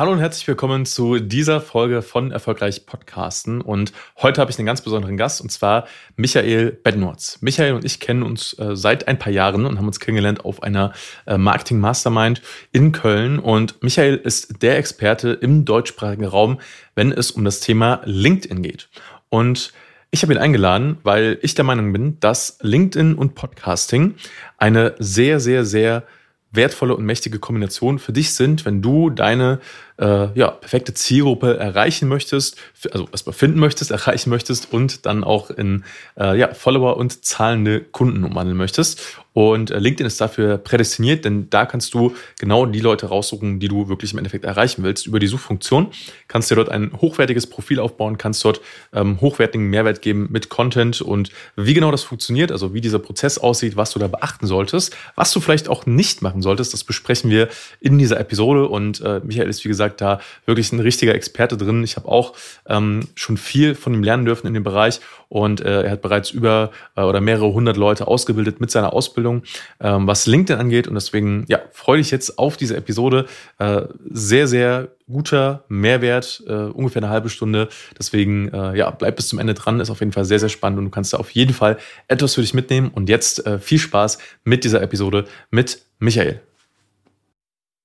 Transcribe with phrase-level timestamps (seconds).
[0.00, 3.60] Hallo und herzlich willkommen zu dieser Folge von Erfolgreich Podcasten.
[3.60, 7.36] Und heute habe ich einen ganz besonderen Gast und zwar Michael Bednorz.
[7.42, 10.62] Michael und ich kennen uns äh, seit ein paar Jahren und haben uns kennengelernt auf
[10.62, 10.94] einer
[11.26, 12.40] äh, Marketing Mastermind
[12.72, 13.38] in Köln.
[13.38, 16.60] Und Michael ist der Experte im deutschsprachigen Raum,
[16.94, 18.88] wenn es um das Thema LinkedIn geht.
[19.28, 19.74] Und
[20.10, 24.14] ich habe ihn eingeladen, weil ich der Meinung bin, dass LinkedIn und Podcasting
[24.56, 26.04] eine sehr, sehr, sehr
[26.52, 29.60] wertvolle und mächtige Kombination für dich sind, wenn du deine
[30.00, 32.56] äh, ja, perfekte Zielgruppe erreichen möchtest,
[32.90, 35.84] also erstmal finden möchtest, erreichen möchtest und dann auch in
[36.18, 39.18] äh, ja, Follower und zahlende Kunden umwandeln möchtest.
[39.32, 43.68] Und äh, LinkedIn ist dafür prädestiniert, denn da kannst du genau die Leute raussuchen, die
[43.68, 45.06] du wirklich im Endeffekt erreichen willst.
[45.06, 45.88] Über die Suchfunktion
[46.26, 48.60] kannst du dir dort ein hochwertiges Profil aufbauen, kannst dort
[48.92, 53.38] ähm, hochwertigen Mehrwert geben mit Content und wie genau das funktioniert, also wie dieser Prozess
[53.38, 57.30] aussieht, was du da beachten solltest, was du vielleicht auch nicht machen solltest, das besprechen
[57.30, 57.48] wir
[57.80, 58.66] in dieser Episode.
[58.68, 61.82] Und äh, Michael ist, wie gesagt, gesagt, da wirklich ein richtiger Experte drin.
[61.82, 62.34] Ich habe auch
[62.68, 66.30] ähm, schon viel von ihm lernen dürfen in dem Bereich und äh, er hat bereits
[66.30, 69.42] über äh, oder mehrere hundert Leute ausgebildet mit seiner Ausbildung,
[69.80, 70.88] ähm, was LinkedIn angeht.
[70.88, 73.26] Und deswegen, ja, freue dich jetzt auf diese Episode.
[73.58, 77.68] Äh, sehr, sehr guter Mehrwert, äh, ungefähr eine halbe Stunde.
[77.98, 79.80] Deswegen, äh, ja, bleib bis zum Ende dran.
[79.80, 82.34] Ist auf jeden Fall sehr, sehr spannend und du kannst da auf jeden Fall etwas
[82.34, 82.90] für dich mitnehmen.
[82.92, 86.40] Und jetzt äh, viel Spaß mit dieser Episode mit Michael.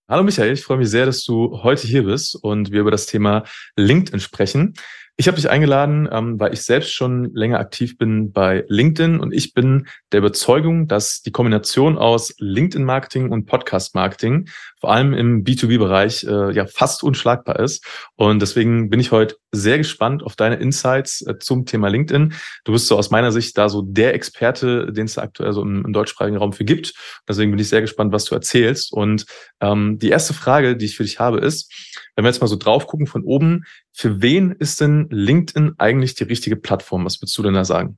[0.08, 3.08] Hallo Michael, ich freue mich sehr, dass du heute hier bist und wir über das
[3.08, 3.44] Thema
[3.76, 4.76] LinkedIn sprechen.
[5.18, 9.34] Ich habe dich eingeladen, ähm, weil ich selbst schon länger aktiv bin bei LinkedIn und
[9.34, 14.50] ich bin der Überzeugung, dass die Kombination aus LinkedIn-Marketing und Podcast-Marketing
[14.82, 17.86] vor allem im B2B-Bereich äh, ja fast unschlagbar ist.
[18.16, 22.34] Und deswegen bin ich heute sehr gespannt auf deine Insights äh, zum Thema LinkedIn.
[22.66, 25.94] Du bist so aus meiner Sicht da so der Experte, den es aktuell so im,
[25.94, 26.94] deutschsprachigen Raum für gibt.
[27.26, 28.92] Deswegen bin ich sehr gespannt, was du erzählst.
[28.92, 29.26] Und
[29.62, 31.72] ähm, die erste Frage, die ich für dich habe, ist,
[32.16, 36.16] wenn wir jetzt mal so drauf gucken von oben, für wen ist denn LinkedIn eigentlich
[36.16, 37.06] die richtige Plattform?
[37.06, 37.98] Was würdest du denn da sagen?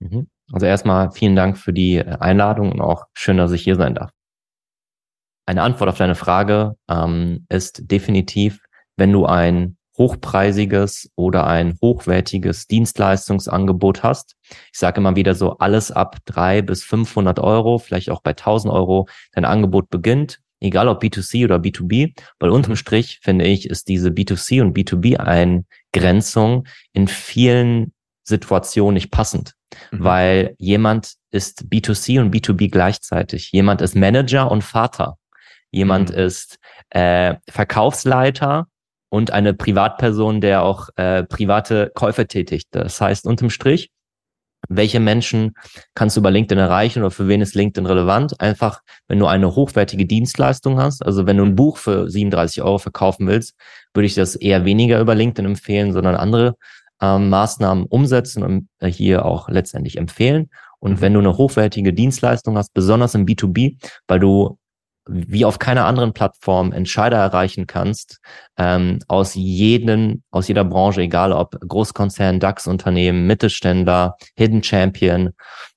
[0.00, 0.28] Mhm.
[0.52, 4.10] Also erstmal vielen Dank für die Einladung und auch schön, dass ich hier sein darf.
[5.46, 8.60] Eine Antwort auf deine Frage ähm, ist definitiv,
[8.96, 14.36] wenn du ein hochpreisiges oder ein hochwertiges Dienstleistungsangebot hast.
[14.72, 18.72] Ich sage immer wieder so, alles ab drei bis 500 Euro, vielleicht auch bei 1000
[18.72, 23.88] Euro, dein Angebot beginnt, egal ob B2C oder B2B, weil unterm Strich finde ich, ist
[23.88, 27.92] diese B2C und B2B-Eingrenzung in vielen
[28.24, 29.52] Situationen nicht passend,
[29.92, 30.04] mhm.
[30.04, 33.52] weil jemand ist B2C und B2B gleichzeitig.
[33.52, 35.16] Jemand ist Manager und Vater.
[35.70, 36.16] Jemand mhm.
[36.16, 36.58] ist
[36.90, 38.66] äh, Verkaufsleiter
[39.10, 42.68] und eine Privatperson, der auch äh, private Käufe tätigt.
[42.70, 43.90] Das heißt, unterm Strich,
[44.68, 45.54] welche Menschen
[45.94, 48.40] kannst du über LinkedIn erreichen oder für wen ist LinkedIn relevant?
[48.40, 52.78] Einfach, wenn du eine hochwertige Dienstleistung hast, also wenn du ein Buch für 37 Euro
[52.78, 53.54] verkaufen willst,
[53.92, 56.56] würde ich das eher weniger über LinkedIn empfehlen, sondern andere
[57.00, 60.50] ähm, Maßnahmen umsetzen und äh, hier auch letztendlich empfehlen.
[60.78, 61.00] Und mhm.
[61.00, 63.76] wenn du eine hochwertige Dienstleistung hast, besonders im B2B,
[64.06, 64.58] weil du
[65.06, 68.20] wie auf keiner anderen Plattform Entscheider erreichen kannst,
[68.56, 75.30] ähm, aus jedem, aus jeder Branche, egal ob Großkonzern, DAX-Unternehmen, Mittelständler, Hidden Champion,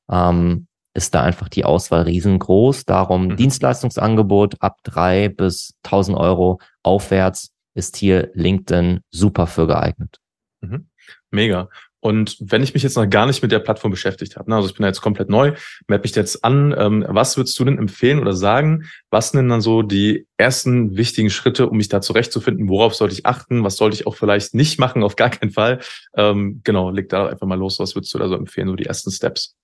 [0.09, 2.85] ähm, ist da einfach die Auswahl riesengroß.
[2.85, 3.37] Darum mhm.
[3.37, 10.17] Dienstleistungsangebot ab drei bis tausend Euro aufwärts ist hier LinkedIn super für geeignet.
[10.61, 10.89] Mhm.
[11.29, 11.69] Mega.
[12.00, 14.69] Und wenn ich mich jetzt noch gar nicht mit der Plattform beschäftigt habe, ne, also
[14.69, 15.53] ich bin da jetzt komplett neu,
[15.88, 18.85] melde mich jetzt an, ähm, was würdest du denn empfehlen oder sagen?
[19.09, 22.69] Was sind denn dann so die ersten wichtigen Schritte, um mich da zurechtzufinden?
[22.69, 23.63] Worauf sollte ich achten?
[23.63, 25.03] Was sollte ich auch vielleicht nicht machen?
[25.03, 25.80] Auf gar keinen Fall.
[26.16, 27.80] Ähm, genau, leg da einfach mal los.
[27.80, 29.56] Was würdest du da so empfehlen, so die ersten Steps?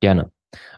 [0.00, 0.30] Gerne.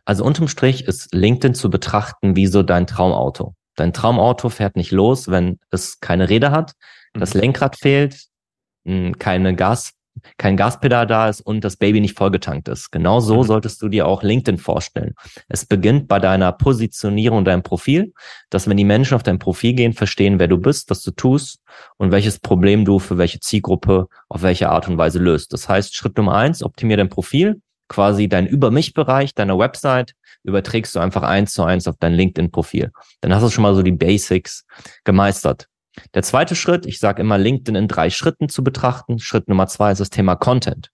[0.05, 3.55] Also unterm Strich ist LinkedIn zu betrachten wie so dein Traumauto.
[3.77, 6.73] Dein Traumauto fährt nicht los, wenn es keine Räder hat,
[7.15, 7.41] das mhm.
[7.41, 8.27] Lenkrad fehlt,
[9.19, 9.95] keine Gas
[10.39, 12.91] kein Gaspedal da ist und das Baby nicht vollgetankt ist.
[12.91, 13.43] Genau so mhm.
[13.45, 15.15] solltest du dir auch LinkedIn vorstellen.
[15.49, 18.13] Es beginnt bei deiner Positionierung, deinem Profil,
[18.51, 21.61] dass wenn die Menschen auf dein Profil gehen, verstehen, wer du bist, was du tust
[21.97, 25.53] und welches Problem du für welche Zielgruppe auf welche Art und Weise löst.
[25.53, 31.01] Das heißt, Schritt Nummer eins, optimier dein Profil, quasi dein Über-mich-Bereich deiner Website überträgst du
[31.01, 32.91] einfach eins zu eins auf dein LinkedIn-Profil.
[33.21, 34.65] Dann hast du schon mal so die Basics
[35.05, 35.69] gemeistert.
[36.15, 39.19] Der zweite Schritt, ich sage immer, LinkedIn in drei Schritten zu betrachten.
[39.19, 40.91] Schritt Nummer zwei ist das Thema Content.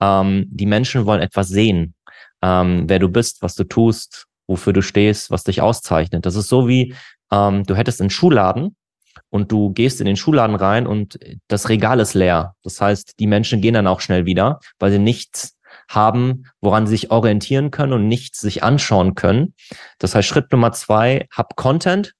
[0.00, 1.94] Ähm, die Menschen wollen etwas sehen,
[2.42, 6.26] ähm, wer du bist, was du tust, wofür du stehst, was dich auszeichnet.
[6.26, 6.94] Das ist so wie,
[7.30, 8.76] ähm, du hättest einen Schuhladen
[9.30, 11.18] und du gehst in den Schuhladen rein und
[11.48, 12.54] das Regal ist leer.
[12.62, 15.56] Das heißt, die Menschen gehen dann auch schnell wieder, weil sie nichts
[15.88, 19.54] haben, woran sie sich orientieren können und nichts sich anschauen können.
[19.98, 22.14] Das heißt, Schritt Nummer zwei, hab Content,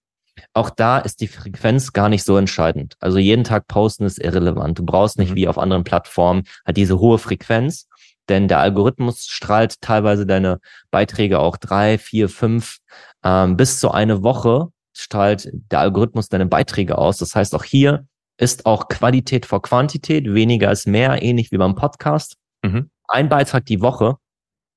[0.55, 2.95] auch da ist die Frequenz gar nicht so entscheidend.
[3.01, 4.79] Also jeden Tag posten ist irrelevant.
[4.79, 5.37] Du brauchst nicht mhm.
[5.37, 7.89] wie auf anderen Plattformen halt diese hohe Frequenz,
[8.29, 10.61] denn der Algorithmus strahlt teilweise deine
[10.91, 12.79] Beiträge auch drei, vier, fünf
[13.25, 17.19] ähm, bis zu eine Woche strahlt der Algorithmus deine Beiträge aus.
[17.19, 18.07] Das heißt, auch hier
[18.37, 22.37] ist auch Qualität vor Quantität, weniger ist mehr, ähnlich wie beim Podcast.
[22.63, 22.91] Mhm.
[23.09, 24.17] Ein Beitrag die Woche.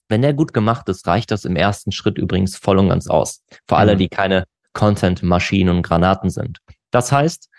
[0.07, 3.41] Wenn der gut gemacht ist, reicht das im ersten Schritt übrigens voll und ganz aus.
[3.67, 3.79] Für mhm.
[3.79, 4.45] alle, die keine
[4.75, 6.59] Content-Maschinen und Granaten sind.
[6.91, 7.49] Das heißt,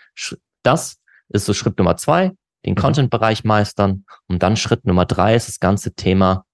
[0.63, 0.97] das
[1.29, 2.31] ist so Schritt Nummer zwei,
[2.65, 2.77] den mhm.
[2.77, 4.05] Content-Bereich meistern.
[4.27, 6.45] Und dann Schritt Nummer drei ist das ganze Thema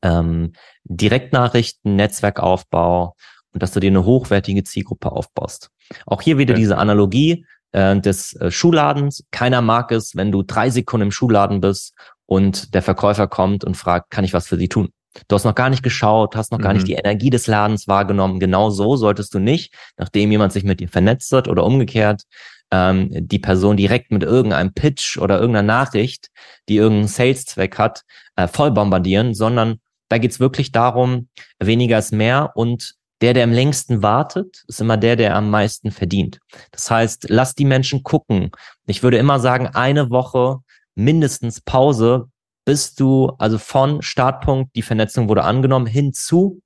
[0.00, 0.52] ähm,
[0.84, 3.14] Direktnachrichten, Netzwerkaufbau
[3.52, 5.68] und dass du dir eine hochwertige Zielgruppe aufbaust.
[6.06, 6.60] Auch hier wieder okay.
[6.60, 9.24] diese Analogie äh, des äh, Schuhladens.
[9.30, 11.94] Keiner mag es, wenn du drei Sekunden im Schuhladen bist
[12.24, 14.92] und der Verkäufer kommt und fragt, kann ich was für Sie tun?
[15.28, 16.62] Du hast noch gar nicht geschaut, hast noch mhm.
[16.62, 16.86] gar nicht mhm.
[16.86, 18.40] die Energie des Ladens wahrgenommen.
[18.40, 22.22] Genau so solltest du nicht, nachdem jemand sich mit dir vernetzt hat oder umgekehrt,
[22.70, 26.28] ähm, die Person direkt mit irgendeinem Pitch oder irgendeiner Nachricht,
[26.68, 28.02] die irgendeinen Sales-Zweck hat,
[28.36, 29.78] äh, voll bombardieren, sondern
[30.08, 34.96] da geht's wirklich darum, weniger ist mehr und der, der am längsten wartet, ist immer
[34.96, 36.40] der, der am meisten verdient.
[36.72, 38.50] Das heißt, lass die Menschen gucken.
[38.86, 40.58] Ich würde immer sagen, eine Woche
[40.96, 42.28] mindestens Pause,
[42.64, 46.60] bist du also von Startpunkt, die Vernetzung wurde angenommen, hinzu,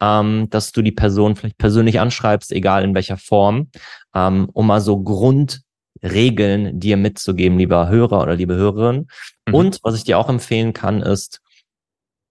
[0.00, 3.70] ähm, dass du die Person vielleicht persönlich anschreibst, egal in welcher Form,
[4.14, 9.06] ähm, um mal so Grundregeln dir mitzugeben, lieber Hörer oder liebe Hörerin.
[9.46, 9.54] Mhm.
[9.54, 11.40] Und was ich dir auch empfehlen kann, ist,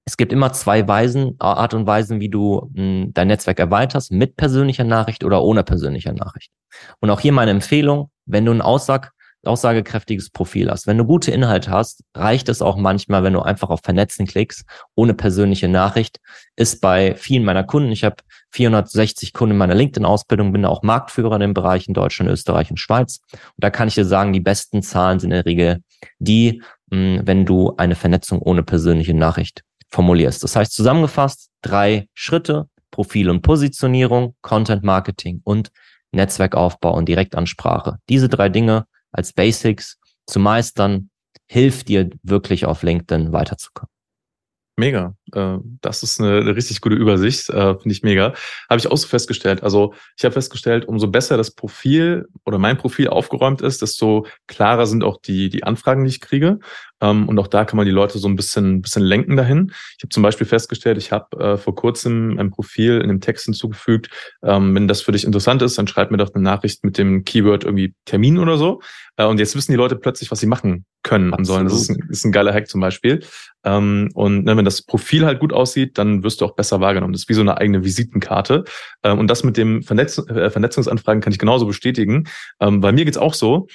[0.06, 4.12] es gibt immer zwei Weisen, Art und Weisen, wie du mh, hm, dein Netzwerk erweiterst,
[4.12, 6.52] mit persönlicher Nachricht oder ohne persönlicher Nachricht.
[7.00, 9.12] Und auch hier meine Empfehlung, wenn du einen Aussag
[9.46, 10.88] aussagekräftiges Profil hast.
[10.88, 14.66] Wenn du gute Inhalte hast, reicht es auch manchmal, wenn du einfach auf Vernetzen klickst,
[14.96, 16.20] ohne persönliche Nachricht.
[16.56, 18.18] Ist bei vielen meiner Kunden, ich habe
[18.52, 23.22] 460 Kunden in meiner LinkedIn-Ausbildung, bin auch Marktführer in den Bereichen Deutschland, Österreich und Schweiz.
[23.32, 25.84] Und da kann ich dir sagen, die besten Zahlen sind in der Regel
[26.20, 30.44] die, hm, wenn du eine Vernetzung ohne persönliche Nachricht formulierst.
[30.44, 35.72] Das heißt zusammengefasst, drei Schritte, Profil und Positionierung, Content Marketing und
[36.12, 37.98] Netzwerkaufbau und Direktansprache.
[38.10, 39.98] Diese drei Dinge als Basics
[40.28, 41.10] zu meistern,
[41.48, 43.90] hilft dir wirklich auf LinkedIn weiterzukommen.
[44.80, 45.14] Mega.
[45.34, 48.34] Äh, das ist eine richtig gute Übersicht, äh, finde ich mega.
[48.70, 49.62] Habe ich auch so festgestellt.
[49.62, 54.88] Also ich habe festgestellt, umso besser das Profil oder mein Profil aufgeräumt ist, desto klarer
[54.88, 56.60] sind auch die, die Anfragen, die ich kriege.
[57.02, 59.72] Ähm, und auch da kann man die Leute so ein bisschen, bisschen lenken dahin.
[59.98, 63.46] Ich habe zum Beispiel festgestellt, ich habe äh, vor kurzem ein Profil in dem Text
[63.46, 64.10] hinzugefügt.
[64.44, 67.24] Ähm, wenn das für dich interessant ist, dann schreib mir doch eine Nachricht mit dem
[67.24, 68.82] Keyword irgendwie Termin oder so.
[69.18, 71.66] Äh, und jetzt wissen die Leute plötzlich, was sie machen können und sollen.
[71.66, 73.24] Das ist ein, ist ein geiler Hack zum Beispiel.
[73.64, 77.14] Ähm, und ne, wenn das Profil halt gut aussieht, dann wirst du auch besser wahrgenommen.
[77.14, 78.64] Das ist wie so eine eigene Visitenkarte.
[79.04, 82.26] Ähm, und das mit dem Vernetz äh, Vernetzungsanfragen kann ich genauso bestätigen.
[82.60, 83.68] Ähm, bei mir geht's auch so.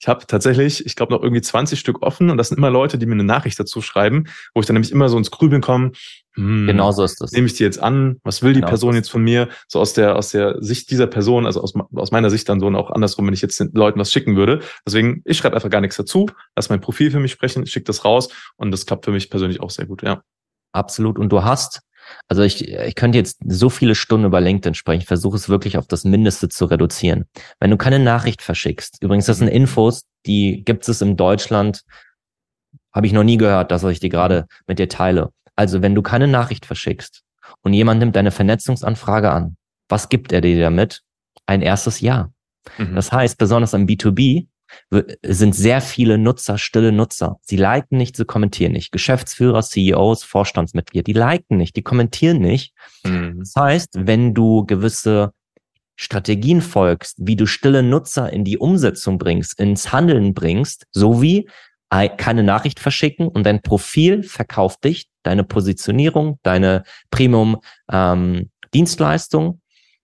[0.00, 2.98] Ich habe tatsächlich, ich glaube, noch irgendwie 20 Stück offen und das sind immer Leute,
[2.98, 4.24] die mir eine Nachricht dazu schreiben,
[4.54, 5.92] wo ich dann nämlich immer so ins Grübeln komme.
[6.34, 7.32] Hm, genau so ist das.
[7.32, 8.16] Nehme ich die jetzt an?
[8.24, 9.48] Was will die genau Person jetzt von mir?
[9.68, 12.66] So aus der, aus der Sicht dieser Person, also aus, aus meiner Sicht dann so
[12.66, 14.60] und auch andersrum, wenn ich jetzt den Leuten was schicken würde.
[14.86, 16.26] Deswegen, ich schreibe einfach gar nichts dazu,
[16.56, 19.60] lass mein Profil für mich sprechen, schicke das raus und das klappt für mich persönlich
[19.60, 20.22] auch sehr gut, ja.
[20.72, 21.18] Absolut.
[21.18, 21.82] Und du hast
[22.28, 25.06] also ich, ich könnte jetzt so viele Stunden über LinkedIn sprechen.
[25.06, 27.26] versuche es wirklich auf das Mindeste zu reduzieren.
[27.60, 29.54] Wenn du keine Nachricht verschickst, übrigens, das sind mhm.
[29.54, 31.82] Infos, die gibt es in Deutschland,
[32.92, 35.30] habe ich noch nie gehört, das, was ich dir gerade mit dir teile.
[35.56, 37.22] Also wenn du keine Nachricht verschickst
[37.62, 39.56] und jemand nimmt deine Vernetzungsanfrage an,
[39.88, 41.02] was gibt er dir damit?
[41.46, 42.30] Ein erstes Ja.
[42.78, 42.94] Mhm.
[42.94, 44.46] Das heißt, besonders am B2B
[45.22, 47.38] sind sehr viele Nutzer, stille Nutzer.
[47.42, 48.92] Sie liken nicht, sie kommentieren nicht.
[48.92, 52.74] Geschäftsführer, CEOs, Vorstandsmitglieder, die liken nicht, die kommentieren nicht.
[53.04, 53.38] Mhm.
[53.40, 55.32] Das heißt, wenn du gewisse
[55.96, 61.48] Strategien folgst, wie du stille Nutzer in die Umsetzung bringst, ins Handeln bringst, sowie
[62.16, 67.60] keine Nachricht verschicken und dein Profil verkauft dich, deine Positionierung, deine Premium
[67.90, 69.60] ähm, Dienstleistung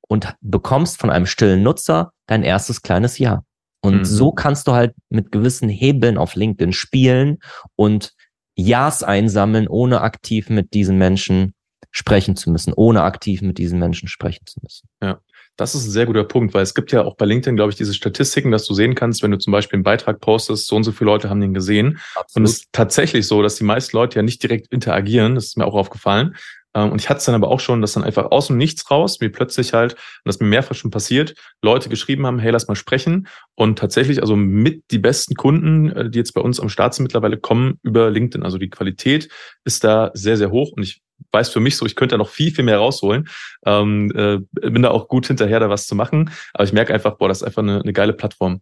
[0.07, 3.43] und bekommst von einem stillen Nutzer dein erstes kleines Ja.
[3.81, 4.05] Und mhm.
[4.05, 7.39] so kannst du halt mit gewissen Hebeln auf LinkedIn spielen
[7.77, 8.15] und
[8.57, 11.55] Ja's einsammeln, ohne aktiv mit diesen Menschen
[11.91, 14.89] sprechen zu müssen, ohne aktiv mit diesen Menschen sprechen zu müssen.
[15.03, 15.21] Ja.
[15.57, 17.77] Das ist ein sehr guter Punkt, weil es gibt ja auch bei LinkedIn, glaube ich,
[17.77, 20.85] diese Statistiken, dass du sehen kannst, wenn du zum Beispiel einen Beitrag postest, so und
[20.85, 21.99] so viele Leute haben den gesehen.
[22.15, 22.37] Absolut.
[22.37, 25.35] Und es ist tatsächlich so, dass die meisten Leute ja nicht direkt interagieren.
[25.35, 26.37] Das ist mir auch aufgefallen.
[26.75, 28.91] Ähm, und ich hatte es dann aber auch schon, dass dann einfach aus dem Nichts
[28.91, 32.69] raus, mir plötzlich halt, und das mir mehrfach schon passiert, Leute geschrieben haben, hey, lass
[32.69, 33.29] mal sprechen.
[33.55, 37.05] Und tatsächlich, also mit die besten Kunden, äh, die jetzt bei uns am Start sind
[37.05, 38.45] mittlerweile, kommen über LinkedIn.
[38.45, 39.29] Also die Qualität
[39.65, 40.73] ist da sehr, sehr hoch.
[40.73, 43.29] Und ich weiß für mich so, ich könnte da noch viel, viel mehr rausholen.
[43.65, 46.31] Ähm, äh, bin da auch gut hinterher, da was zu machen.
[46.55, 48.61] Aber ich merke einfach, boah, das ist einfach eine, eine geile Plattform.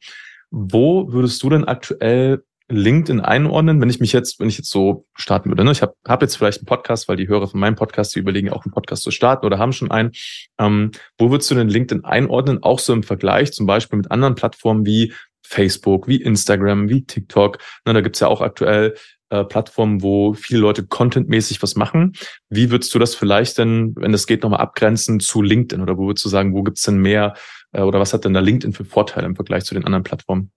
[0.51, 5.07] Wo würdest du denn aktuell LinkedIn einordnen, wenn ich mich jetzt, wenn ich jetzt so
[5.15, 5.65] starten würde.
[5.65, 5.71] Ne?
[5.71, 8.51] Ich habe hab jetzt vielleicht einen Podcast, weil die Hörer von meinem Podcast, die überlegen
[8.51, 10.13] auch einen Podcast zu starten oder haben schon einen.
[10.59, 14.35] Ähm, wo würdest du denn LinkedIn einordnen, auch so im Vergleich zum Beispiel mit anderen
[14.35, 15.13] Plattformen wie
[15.45, 17.59] Facebook, wie Instagram, wie TikTok?
[17.85, 18.95] Ne, da gibt's ja auch aktuell
[19.31, 22.15] äh, Plattformen, wo viele Leute contentmäßig was machen.
[22.49, 25.83] Wie würdest du das vielleicht denn, wenn es geht, nochmal abgrenzen zu LinkedIn?
[25.83, 27.35] Oder wo würdest du sagen, wo gibt's denn mehr
[27.73, 30.51] äh, oder was hat denn da LinkedIn für Vorteile im Vergleich zu den anderen Plattformen?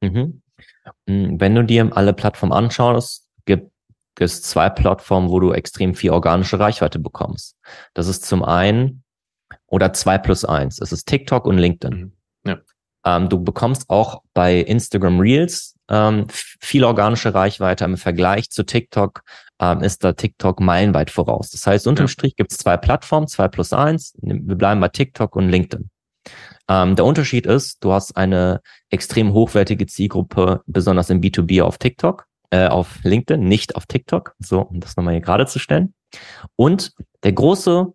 [0.00, 0.42] Mhm.
[1.08, 3.70] Hm, wenn du dir alle Plattformen anschaust, gibt
[4.18, 7.56] es zwei Plattformen, wo du extrem viel organische Reichweite bekommst.
[7.94, 9.02] Das ist zum einen
[9.66, 10.80] oder zwei plus eins.
[10.80, 11.94] Es ist TikTok und LinkedIn.
[11.94, 12.12] Mhm.
[12.46, 12.58] Ja.
[13.04, 17.84] Ähm, du bekommst auch bei Instagram Reels ähm, viel organische Reichweite.
[17.84, 19.22] Im Vergleich zu TikTok
[19.60, 21.50] ähm, ist da TikTok meilenweit voraus.
[21.50, 22.08] Das heißt, unterm ja.
[22.08, 24.14] Strich gibt es zwei Plattformen, zwei plus eins.
[24.20, 25.90] Wir bleiben bei TikTok und LinkedIn.
[26.68, 32.26] Ähm, der Unterschied ist, du hast eine extrem hochwertige Zielgruppe, besonders im B2B auf TikTok,
[32.50, 35.94] äh, auf LinkedIn, nicht auf TikTok, so um das nochmal hier gerade zu stellen.
[36.56, 36.92] Und
[37.22, 37.86] der große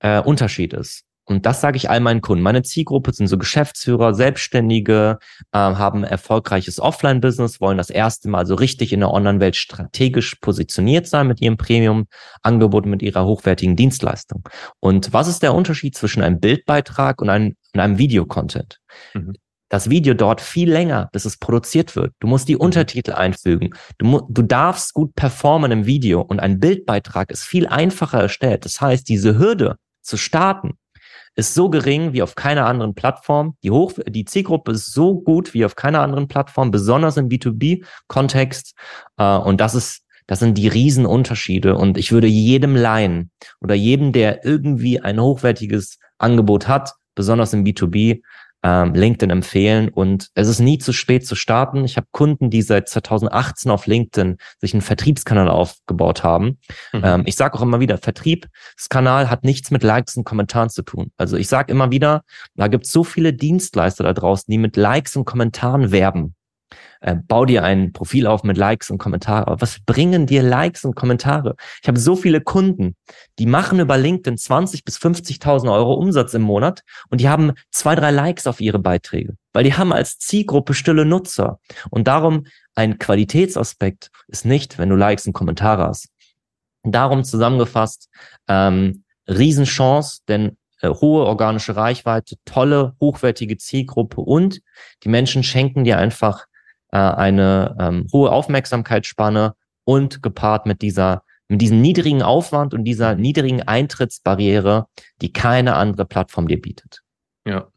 [0.00, 2.42] äh, Unterschied ist, und das sage ich all meinen Kunden.
[2.42, 5.18] Meine Zielgruppe sind so Geschäftsführer, Selbstständige,
[5.52, 11.06] äh, haben erfolgreiches Offline-Business, wollen das erste Mal so richtig in der Online-Welt strategisch positioniert
[11.06, 14.48] sein mit ihrem Premium-Angebot, mit ihrer hochwertigen Dienstleistung.
[14.80, 18.78] Und was ist der Unterschied zwischen einem Bildbeitrag und einem, und einem Videocontent?
[19.14, 19.34] Mhm.
[19.68, 22.12] Das Video dauert viel länger, bis es produziert wird.
[22.20, 22.60] Du musst die mhm.
[22.60, 23.70] Untertitel einfügen.
[23.96, 28.66] Du, du darfst gut performen im Video und ein Bildbeitrag ist viel einfacher erstellt.
[28.66, 30.76] Das heißt, diese Hürde zu starten,
[31.34, 33.56] ist so gering wie auf keiner anderen Plattform.
[33.62, 38.74] Die, Hoch die Zielgruppe ist so gut wie auf keiner anderen Plattform, besonders im B2B-Kontext.
[39.16, 41.76] Äh, und das ist, das sind die Riesenunterschiede.
[41.76, 47.64] Und ich würde jedem Laien oder jedem, der irgendwie ein hochwertiges Angebot hat, besonders im
[47.64, 48.22] B2B,
[48.62, 49.88] ähm, LinkedIn empfehlen.
[49.88, 51.84] Und es ist nie zu spät zu starten.
[51.84, 56.58] Ich habe Kunden, die seit 2018 auf LinkedIn sich einen Vertriebskanal aufgebaut haben.
[56.92, 57.02] Mhm.
[57.04, 61.10] Ähm, ich sage auch immer wieder, Vertriebskanal hat nichts mit Likes und Kommentaren zu tun.
[61.16, 62.22] Also ich sage immer wieder,
[62.54, 66.34] da gibt es so viele Dienstleister da draußen, die mit Likes und Kommentaren werben
[67.02, 69.48] äh, bau dir ein Profil auf mit Likes und Kommentare.
[69.48, 71.56] Aber was bringen dir Likes und Kommentare?
[71.82, 72.96] Ich habe so viele Kunden,
[73.38, 77.96] die machen über LinkedIn 20 bis 50.000 Euro Umsatz im Monat und die haben zwei,
[77.96, 81.58] drei Likes auf ihre Beiträge, weil die haben als Zielgruppe stille Nutzer.
[81.90, 86.08] Und darum ein Qualitätsaspekt ist nicht, wenn du Likes und Kommentare hast.
[86.84, 88.08] Darum zusammengefasst,
[88.48, 94.60] ähm, Riesenchance, denn äh, hohe organische Reichweite, tolle, hochwertige Zielgruppe und
[95.02, 96.46] die Menschen schenken dir einfach
[96.92, 103.14] äh, eine ähm, hohe Aufmerksamkeitsspanne und gepaart mit dieser mit diesem niedrigen Aufwand und dieser
[103.14, 104.86] niedrigen Eintrittsbarriere,
[105.20, 107.02] die keine andere Plattform dir bietet.
[107.44, 107.68] Ja,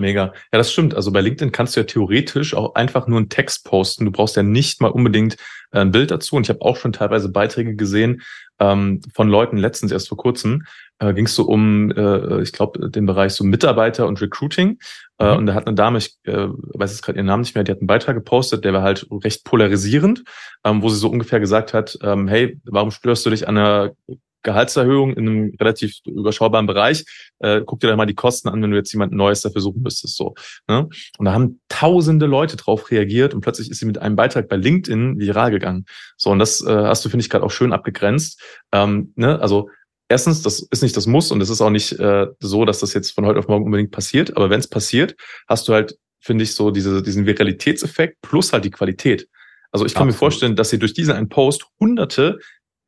[0.00, 0.32] Mega.
[0.50, 0.94] Ja, das stimmt.
[0.94, 4.06] Also bei LinkedIn kannst du ja theoretisch auch einfach nur einen Text posten.
[4.06, 5.34] Du brauchst ja nicht mal unbedingt
[5.72, 6.36] äh, ein Bild dazu.
[6.36, 8.22] Und ich habe auch schon teilweise Beiträge gesehen
[8.60, 10.64] ähm, von Leuten, letztens erst vor kurzem,
[10.98, 14.78] äh, ging es so um, äh, ich glaube, den Bereich so Mitarbeiter und Recruiting.
[15.18, 15.38] Äh, mhm.
[15.38, 17.72] Und da hat eine Dame, ich äh, weiß jetzt gerade ihren Namen nicht mehr, die
[17.72, 20.22] hat einen Beitrag gepostet, der war halt recht polarisierend,
[20.64, 23.92] ähm, wo sie so ungefähr gesagt hat, ähm, hey, warum störst du dich an einer
[24.42, 27.04] Gehaltserhöhung in einem relativ überschaubaren Bereich.
[27.40, 29.82] Äh, guck dir da mal die Kosten an, wenn du jetzt jemand Neues dafür suchen
[29.82, 30.16] müsstest.
[30.16, 30.34] So,
[30.68, 30.88] ne?
[31.18, 34.56] Und da haben tausende Leute drauf reagiert und plötzlich ist sie mit einem Beitrag bei
[34.56, 35.84] LinkedIn viral gegangen.
[36.16, 38.40] So, und das äh, hast du, finde ich, gerade auch schön abgegrenzt.
[38.72, 39.40] Ähm, ne?
[39.40, 39.68] Also
[40.08, 42.92] erstens, das ist nicht das Muss und es ist auch nicht äh, so, dass das
[42.94, 44.36] jetzt von heute auf morgen unbedingt passiert.
[44.36, 45.16] Aber wenn es passiert,
[45.48, 49.28] hast du halt, finde ich, so diese, diesen Viralitätseffekt plus halt die Qualität.
[49.72, 50.14] Also ich kann Absolut.
[50.14, 52.38] mir vorstellen, dass sie durch diesen einen Post hunderte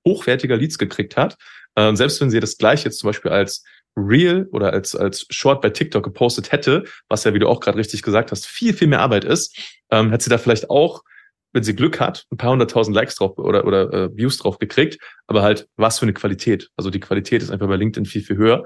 [0.07, 1.37] hochwertiger Leads gekriegt hat.
[1.75, 3.65] Äh, selbst wenn sie das gleich jetzt zum Beispiel als
[3.97, 7.79] Real oder als, als Short bei TikTok gepostet hätte, was ja, wie du auch gerade
[7.79, 9.57] richtig gesagt hast, viel, viel mehr Arbeit ist,
[9.91, 11.03] ähm, hätte sie da vielleicht auch,
[11.53, 14.99] wenn sie Glück hat, ein paar hunderttausend Likes drauf oder, oder äh, Views drauf gekriegt.
[15.27, 16.71] Aber halt, was für eine Qualität.
[16.77, 18.65] Also die Qualität ist einfach bei LinkedIn viel, viel höher.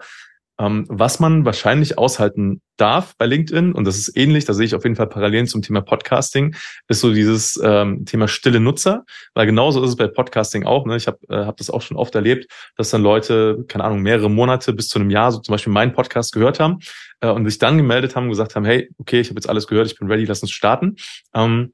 [0.59, 4.75] Ähm, was man wahrscheinlich aushalten darf bei LinkedIn, und das ist ähnlich, da sehe ich
[4.75, 6.55] auf jeden Fall Parallelen zum Thema Podcasting,
[6.89, 10.87] ist so dieses ähm, Thema stille Nutzer, weil genauso ist es bei Podcasting auch.
[10.87, 10.97] Ne?
[10.97, 14.31] Ich habe äh, hab das auch schon oft erlebt, dass dann Leute, keine Ahnung, mehrere
[14.31, 16.79] Monate bis zu einem Jahr so zum Beispiel meinen Podcast gehört haben
[17.21, 19.67] äh, und sich dann gemeldet haben und gesagt haben, hey, okay, ich habe jetzt alles
[19.67, 20.97] gehört, ich bin ready, lass uns starten.
[21.35, 21.73] Ähm,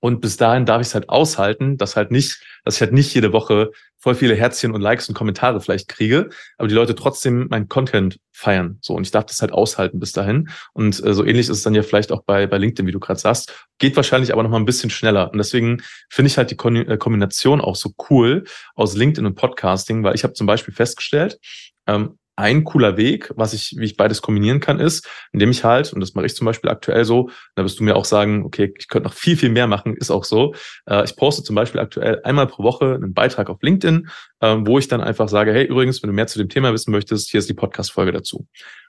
[0.00, 3.14] Und bis dahin darf ich es halt aushalten, dass halt nicht, dass ich halt nicht
[3.14, 7.48] jede Woche voll viele Herzchen und Likes und Kommentare vielleicht kriege, aber die Leute trotzdem
[7.48, 8.78] meinen Content feiern.
[8.80, 10.48] So, und ich darf das halt aushalten bis dahin.
[10.72, 13.00] Und äh, so ähnlich ist es dann ja vielleicht auch bei, bei LinkedIn, wie du
[13.00, 13.68] gerade sagst.
[13.78, 15.30] Geht wahrscheinlich aber noch mal ein bisschen schneller.
[15.30, 19.34] Und deswegen finde ich halt die Kon äh, Kombination auch so cool aus LinkedIn und
[19.34, 21.38] Podcasting, weil ich habe zum Beispiel festgestellt,
[21.86, 25.92] ähm, ein cooler Weg, was ich, wie ich beides kombinieren kann, ist, indem ich halt,
[25.92, 28.72] und das mache ich zum Beispiel aktuell so, da wirst du mir auch sagen, okay,
[28.78, 30.54] ich könnte noch viel, viel mehr machen, ist auch so.
[30.86, 34.08] Äh, ich poste zum Beispiel aktuell einmal pro Woche einen Beitrag auf LinkedIn,
[34.40, 36.92] äh, wo ich dann einfach sage, hey, übrigens, wenn du mehr zu dem Thema wissen
[36.92, 38.46] möchtest, hier ist die Podcast-Folge dazu.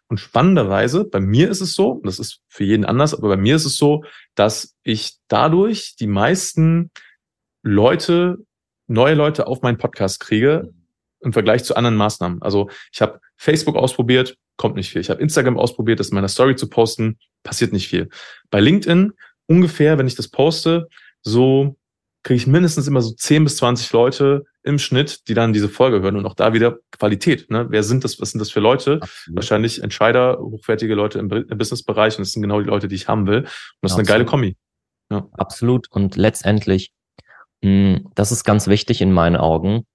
[0.08, 3.56] Und spannenderweise, bei mir ist es so, das ist für jeden anders, aber bei mir
[3.56, 4.04] ist es so,
[4.36, 6.92] dass ich dadurch die meisten
[7.64, 8.40] Leute,
[8.88, 10.74] neue Leute auf meinen Podcast kriege,
[11.22, 12.42] im Vergleich zu anderen Maßnahmen.
[12.42, 15.02] Also ich habe Facebook ausprobiert, kommt nicht viel.
[15.02, 18.08] Ich habe Instagram ausprobiert, das in meiner Story zu posten, passiert nicht viel.
[18.52, 19.14] Bei LinkedIn
[19.48, 20.88] ungefähr, wenn ich das poste,
[21.24, 21.76] so
[22.22, 26.04] kriege ich mindestens immer so 10 bis 20 Leute im Schnitt, die dann diese Folge
[26.04, 27.50] hören und auch da wieder Qualität.
[27.50, 27.66] Ne?
[27.70, 28.22] Wer sind das?
[28.22, 29.00] Was sind das für Leute?
[29.02, 29.38] Absolut.
[29.38, 33.08] Wahrscheinlich Entscheider, hochwertige Leute im, im Businessbereich und das sind genau die Leute, die ich
[33.08, 33.40] haben will.
[33.40, 34.04] Und das Absolut.
[34.04, 34.56] ist eine geile Kombi.
[35.10, 35.28] Ja.
[35.34, 35.88] Absolut.
[35.90, 36.92] Und letztendlich,
[37.64, 39.88] mh, hm, das ist ganz wichtig in meinen Augen,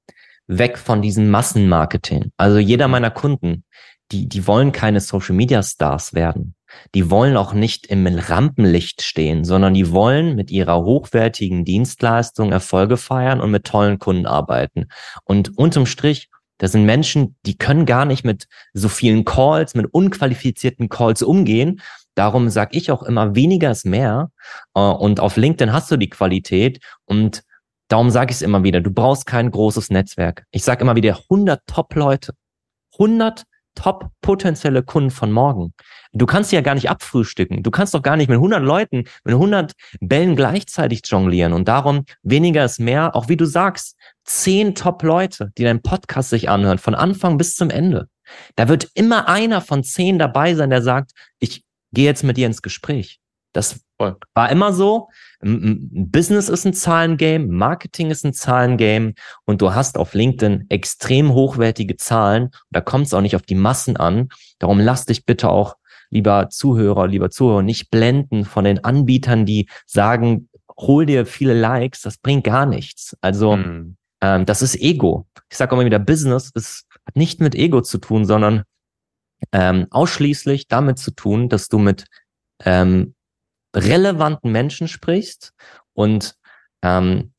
[0.47, 2.31] weg von diesem Massenmarketing.
[2.37, 3.65] Also jeder meiner Kunden,
[4.13, 6.55] die, die wollen keine Social Media Stars werden.
[6.95, 12.97] Die wollen auch nicht im Rampenlicht stehen, sondern die wollen mit ihrer hochwertigen Dienstleistung Erfolge
[12.97, 14.87] feiern und mit tollen Kunden arbeiten.
[15.25, 19.87] Und unterm Strich, das sind Menschen, die können gar nicht mit so vielen Calls, mit
[19.93, 21.81] unqualifizierten Calls umgehen.
[22.15, 24.31] Darum sage ich auch immer, weniger ist mehr.
[24.75, 27.43] Äh, und auf LinkedIn hast du die Qualität und
[27.89, 30.45] Darum sage ich es immer wieder, du brauchst kein großes Netzwerk.
[30.51, 32.35] Ich sage immer wieder 100 Top-Leute,
[32.95, 33.45] 100
[33.77, 35.73] top potenzielle Kunden von morgen.
[36.13, 37.63] Du kannst sie ja gar nicht abfrühstücken.
[37.63, 41.53] Du kannst doch gar nicht mit 100 Leuten, mit 100 Bällen gleichzeitig jonglieren.
[41.53, 43.15] Und darum weniger ist mehr.
[43.15, 47.71] Auch wie du sagst, 10 Top-Leute, die deinen Podcast sich anhören, von Anfang bis zum
[47.71, 48.09] Ende.
[48.57, 51.63] Da wird immer einer von 10 dabei sein, der sagt, ich
[51.93, 53.21] gehe jetzt mit dir ins Gespräch.
[53.57, 55.09] Das war immer so.
[55.41, 59.15] Business ist ein Zahlengame, Marketing ist ein Zahlengame
[59.47, 62.51] und du hast auf LinkedIn extrem hochwertige Zahlen.
[62.71, 64.29] Da kommt es auch nicht auf die Massen an.
[64.59, 65.77] Darum lass dich bitte auch,
[66.11, 72.03] lieber Zuhörer, lieber Zuhörer, nicht blenden von den Anbietern, die sagen, hol dir viele Likes,
[72.03, 73.17] das bringt gar nichts.
[73.23, 73.97] Also mhm.
[74.21, 75.27] ähm, das ist Ego.
[75.51, 78.65] Ich sage immer wieder, Business ist, hat nicht mit Ego zu tun, sondern
[79.53, 82.05] ähm, ausschließlich damit zu tun, dass du mit
[82.65, 83.16] ähm,
[83.77, 85.53] relevanten Menschen sprichst
[85.93, 86.35] und
[86.83, 87.33] ähm,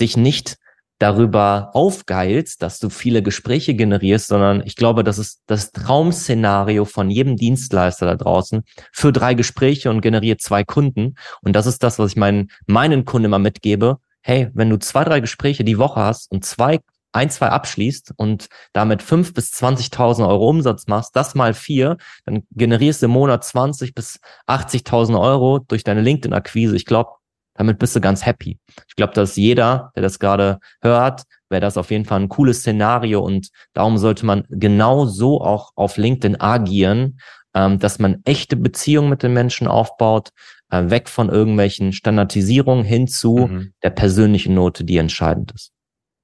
[0.00, 0.58] dich nicht
[0.98, 7.08] darüber aufgeilst, dass du viele Gespräche generierst, sondern ich glaube, das ist das Traumszenario von
[7.08, 11.14] jedem Dienstleister da draußen für drei Gespräche und generiert zwei Kunden.
[11.40, 13.98] Und das ist das, was ich meinen, meinen Kunden immer mitgebe.
[14.22, 16.80] Hey, wenn du zwei, drei Gespräche die Woche hast und zwei
[17.12, 22.42] ein, zwei abschließt und damit fünf bis 20.000 Euro Umsatz machst, das mal vier, dann
[22.52, 26.76] generierst du im Monat 20 bis 80.000 Euro durch deine LinkedIn-Akquise.
[26.76, 27.12] Ich glaube,
[27.54, 28.58] damit bist du ganz happy.
[28.86, 32.60] Ich glaube, dass jeder, der das gerade hört, wäre das auf jeden Fall ein cooles
[32.60, 37.18] Szenario und darum sollte man genau so auch auf LinkedIn agieren,
[37.54, 40.30] ähm, dass man echte Beziehungen mit den Menschen aufbaut,
[40.70, 43.72] äh, weg von irgendwelchen Standardisierungen hin zu mhm.
[43.82, 45.72] der persönlichen Note, die entscheidend ist.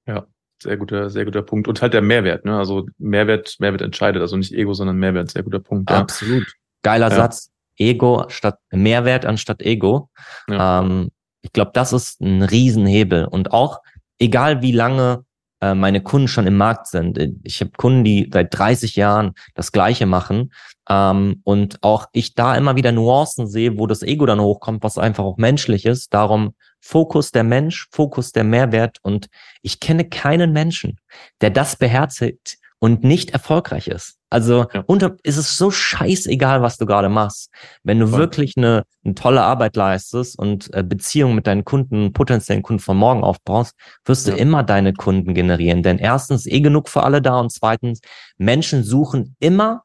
[0.06, 0.26] Ja,
[0.62, 1.68] sehr guter, sehr guter Punkt.
[1.68, 2.56] Und halt der Mehrwert, ne?
[2.56, 5.90] Also Mehrwert, Mehrwert entscheidet, also nicht Ego, sondern Mehrwert, sehr guter Punkt.
[5.90, 5.98] Ja.
[5.98, 6.52] Absolut.
[6.82, 7.16] Geiler ja.
[7.16, 7.50] Satz.
[7.76, 10.08] Ego statt Mehrwert anstatt Ego.
[10.48, 10.82] Ja.
[10.82, 11.10] Ähm,
[11.42, 13.26] ich glaube, das ist ein Riesenhebel.
[13.26, 13.80] Und auch,
[14.18, 15.24] egal wie lange
[15.64, 17.18] äh, meine Kunden schon im Markt sind.
[17.42, 20.52] Ich habe Kunden, die seit 30 Jahren das Gleiche machen.
[20.88, 24.98] Ähm, und auch ich da immer wieder Nuancen sehe, wo das Ego dann hochkommt, was
[24.98, 26.12] einfach auch menschlich ist.
[26.12, 28.98] Darum Fokus der Mensch, Fokus der Mehrwert.
[29.02, 29.28] Und
[29.62, 31.00] ich kenne keinen Menschen,
[31.40, 34.18] der das beherzigt und nicht erfolgreich ist.
[34.28, 34.84] Also ja.
[34.86, 37.48] unter, ist es so scheißegal, was du gerade machst.
[37.84, 38.18] Wenn du Voll.
[38.18, 42.98] wirklich eine, eine tolle Arbeit leistest und äh, Beziehungen mit deinen Kunden, potenziellen Kunden von
[42.98, 44.34] morgen aufbaust, wirst ja.
[44.34, 45.82] du immer deine Kunden generieren.
[45.82, 48.00] Denn erstens eh genug für alle da und zweitens,
[48.36, 49.84] Menschen suchen immer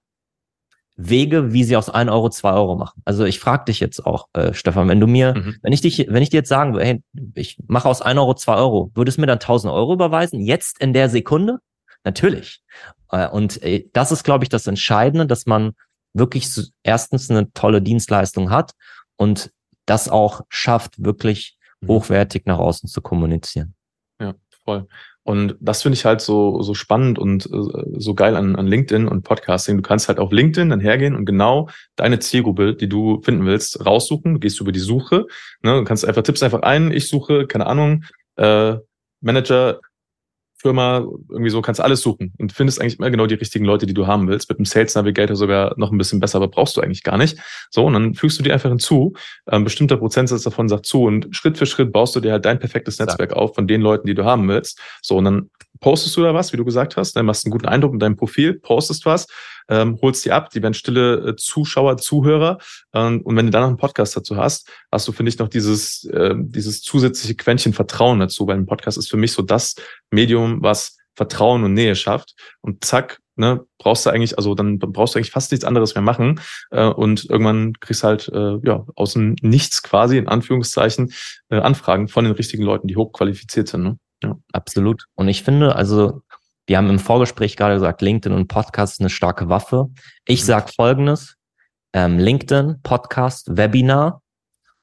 [1.01, 3.01] Wege, wie sie aus 1 Euro 2 Euro machen.
[3.05, 5.55] Also ich frage dich jetzt auch, äh, Stefan, wenn du mir, mhm.
[5.61, 7.03] wenn ich dich, wenn ich dir jetzt sagen würde, hey,
[7.35, 10.81] ich mache aus 1 Euro 2 Euro, würdest du mir dann 1000 Euro überweisen, jetzt
[10.81, 11.59] in der Sekunde?
[12.03, 12.61] Natürlich.
[13.11, 15.71] Äh, und äh, das ist, glaube ich, das Entscheidende, dass man
[16.13, 16.49] wirklich
[16.83, 18.73] erstens eine tolle Dienstleistung hat
[19.15, 19.51] und
[19.85, 21.87] das auch schafft, wirklich mhm.
[21.87, 23.73] hochwertig nach außen zu kommunizieren.
[24.69, 24.85] Voll.
[25.23, 29.07] Und das finde ich halt so, so spannend und äh, so geil an, an LinkedIn
[29.07, 29.77] und Podcasting.
[29.77, 33.83] Du kannst halt auf LinkedIn dann hergehen und genau deine Zielgruppe, die du finden willst,
[33.83, 34.35] raussuchen.
[34.35, 35.25] Du gehst über die Suche.
[35.63, 38.03] Ne, du kannst einfach, tippst einfach ein, ich suche, keine Ahnung,
[38.35, 38.75] äh,
[39.21, 39.79] Manager
[40.61, 43.93] Firma, irgendwie so, kannst alles suchen und findest eigentlich immer genau die richtigen Leute, die
[43.93, 44.49] du haben willst.
[44.49, 47.37] Mit dem Sales Navigator sogar noch ein bisschen besser, aber brauchst du eigentlich gar nicht.
[47.69, 49.13] So, und dann fügst du dir einfach hinzu.
[49.45, 52.59] Ein bestimmter Prozentsatz davon sagt zu und Schritt für Schritt baust du dir halt dein
[52.59, 54.79] perfektes Netzwerk auf von den Leuten, die du haben willst.
[55.01, 57.51] So, und dann postest du da was, wie du gesagt hast, dann machst du einen
[57.51, 59.27] guten Eindruck mit deinem Profil, postest was,
[59.69, 62.57] ähm, holst die ab, die werden stille äh, Zuschauer, Zuhörer.
[62.93, 65.47] Ähm, und wenn du dann noch einen Podcast dazu hast, hast du, finde ich, noch
[65.47, 69.75] dieses, äh, dieses zusätzliche Quäntchen Vertrauen dazu, weil ein Podcast ist für mich so das
[70.11, 72.35] Medium, was Vertrauen und Nähe schafft.
[72.61, 76.01] Und zack, ne, brauchst du eigentlich, also dann brauchst du eigentlich fast nichts anderes mehr
[76.01, 76.39] machen.
[76.71, 81.11] Äh, und irgendwann kriegst halt äh, ja aus dem Nichts quasi, in Anführungszeichen,
[81.49, 83.83] äh, Anfragen von den richtigen Leuten, die hochqualifiziert sind.
[83.83, 83.99] Ne?
[84.23, 84.37] Ja.
[84.51, 85.05] Absolut.
[85.15, 86.21] Und ich finde, also
[86.69, 89.89] wir haben im Vorgespräch gerade gesagt, LinkedIn und Podcast ist eine starke Waffe.
[90.25, 90.45] Ich mhm.
[90.45, 91.35] sage folgendes,
[91.93, 94.21] ähm, LinkedIn, Podcast, Webinar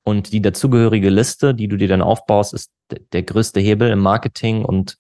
[0.03, 2.73] und die dazugehörige Liste, die du dir dann aufbaust, ist
[3.13, 4.99] der größte Hebel im Marketing und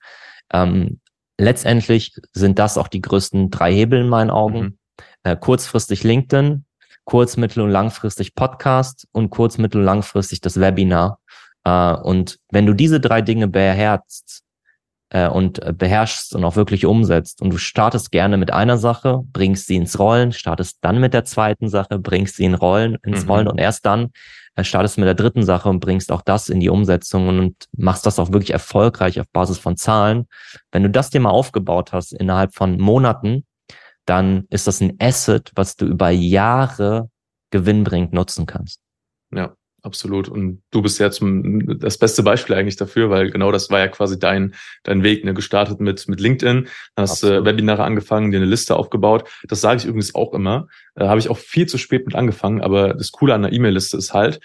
[0.52, 1.00] ähm,
[1.38, 4.60] letztendlich sind das auch die größten drei Hebel in meinen Augen.
[4.60, 4.78] Mhm.
[5.24, 6.66] Äh, kurzfristig LinkedIn,
[7.04, 11.18] kurz-, mittel- und langfristig Podcast und kurz-, mittel- und langfristig das Webinar.
[11.64, 14.44] Äh, und wenn du diese drei Dinge beherzt
[15.10, 19.66] äh, und beherrschst und auch wirklich umsetzt und du startest gerne mit einer Sache, bringst
[19.66, 23.30] sie ins Rollen, startest dann mit der zweiten Sache, bringst sie in Rollen, ins mhm.
[23.30, 24.10] Rollen und erst dann
[24.56, 27.66] äh, startest mit der dritten Sache und bringst auch das in die Umsetzung und, und
[27.76, 30.26] machst das auch wirklich erfolgreich auf Basis von Zahlen.
[30.72, 33.44] Wenn du das dir mal aufgebaut hast innerhalb von Monaten,
[34.06, 37.10] dann ist das ein Asset, was du über Jahre
[37.50, 38.80] gewinnbringend nutzen kannst.
[39.32, 39.54] Ja,
[39.86, 40.28] absolut.
[40.28, 43.88] Und du bist ja zum, das beste Beispiel eigentlich dafür, weil genau das war ja
[43.88, 45.32] quasi dein, dein Weg, ne?
[45.32, 49.28] gestartet mit, mit LinkedIn, hast äh, Webinare angefangen, dir eine Liste aufgebaut.
[49.48, 50.66] Das sage ich übrigens auch immer.
[50.96, 53.96] Äh, Habe ich auch viel zu spät mit angefangen, aber das Coole an der E-Mail-Liste
[53.96, 54.40] ist halt,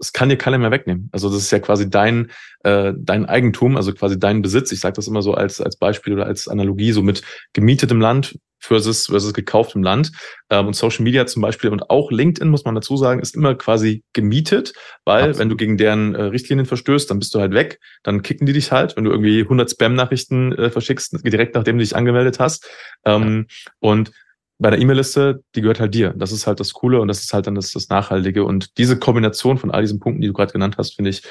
[0.00, 1.08] es kann dir keiner mehr wegnehmen.
[1.12, 2.30] Also das ist ja quasi dein,
[2.64, 4.72] äh, dein Eigentum, also quasi dein Besitz.
[4.72, 8.38] Ich sage das immer so als, als Beispiel oder als Analogie, so mit gemietetem Land
[8.58, 10.12] versus, versus gekauftem Land.
[10.48, 13.54] Ähm, und Social Media zum Beispiel und auch LinkedIn, muss man dazu sagen, ist immer
[13.54, 14.72] quasi gemietet,
[15.04, 15.38] weil Absolut.
[15.38, 17.78] wenn du gegen deren äh, Richtlinien verstößt, dann bist du halt weg.
[18.02, 21.84] Dann kicken die dich halt, wenn du irgendwie 100 Spam-Nachrichten äh, verschickst, direkt nachdem du
[21.84, 22.68] dich angemeldet hast.
[23.04, 23.72] Ähm, ja.
[23.80, 24.12] Und
[24.60, 26.12] bei der E-Mail-Liste, die gehört halt dir.
[26.14, 28.44] Das ist halt das Coole und das ist halt dann das, das Nachhaltige.
[28.44, 31.22] Und diese Kombination von all diesen Punkten, die du gerade genannt hast, finde ich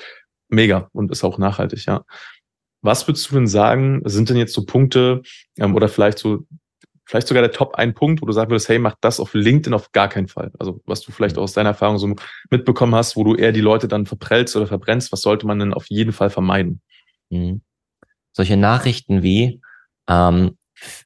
[0.50, 2.04] mega und ist auch nachhaltig, ja.
[2.82, 5.22] Was würdest du denn sagen, sind denn jetzt so Punkte
[5.58, 6.46] ähm, oder vielleicht so
[7.06, 9.74] vielleicht sogar der Top ein Punkt, wo du sagen würdest, hey, mach das auf LinkedIn
[9.74, 10.52] auf gar keinen Fall.
[10.60, 11.42] Also was du vielleicht mhm.
[11.42, 12.16] aus deiner Erfahrung so
[12.52, 15.74] mitbekommen hast, wo du eher die Leute dann verprellst oder verbrennst, was sollte man denn
[15.74, 16.82] auf jeden Fall vermeiden?
[17.32, 17.62] Mhm.
[18.32, 19.60] Solche Nachrichten wie,
[20.08, 20.59] ähm,